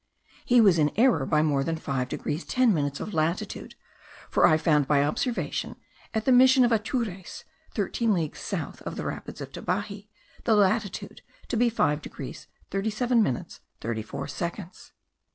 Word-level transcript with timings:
He 0.45 0.59
was 0.61 0.79
in 0.79 0.91
error 0.95 1.27
by 1.27 1.43
more 1.43 1.63
than 1.63 1.75
5 1.75 2.09
degrees 2.09 2.43
10 2.43 2.73
minutes 2.73 2.99
of 2.99 3.13
latitude; 3.13 3.75
for 4.31 4.47
I 4.47 4.57
found, 4.57 4.87
by 4.87 5.03
observation, 5.03 5.75
at 6.15 6.25
the 6.25 6.31
mission 6.31 6.63
of 6.65 6.71
Atures, 6.71 7.43
thirteen 7.75 8.11
leagues 8.11 8.39
south 8.39 8.81
of 8.81 8.95
the 8.95 9.05
rapids 9.05 9.41
of 9.41 9.51
Tabaje, 9.51 10.07
the 10.43 10.55
latitude 10.55 11.21
to 11.49 11.55
be 11.55 11.69
5 11.69 12.01
degrees 12.01 12.47
37 12.71 13.21
minutes 13.21 13.59
34 13.79 14.27
seconds. 14.27 14.91